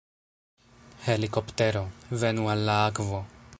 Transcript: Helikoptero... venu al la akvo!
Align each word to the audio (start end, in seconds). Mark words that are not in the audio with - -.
Helikoptero... 1.09 1.83
venu 2.25 2.51
al 2.57 2.67
la 2.71 2.81
akvo! 2.89 3.25